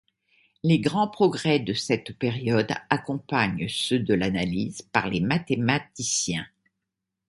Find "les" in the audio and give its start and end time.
0.63-0.79, 5.07-5.19